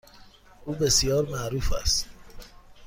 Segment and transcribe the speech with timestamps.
[0.65, 2.05] او بسیار معروف است.